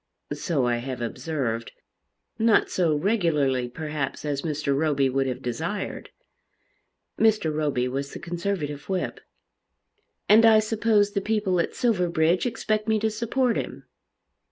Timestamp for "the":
8.11-8.17, 11.11-11.21